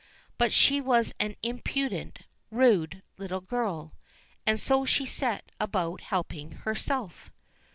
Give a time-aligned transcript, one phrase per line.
[0.39, 3.93] But she was an impudent, rude little girl,
[4.47, 7.29] and so she set about helping herself.